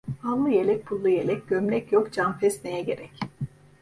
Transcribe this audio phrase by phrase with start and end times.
[0.23, 3.13] Allı yelek, pullu yelek; gömlek yok canfes neye gerek?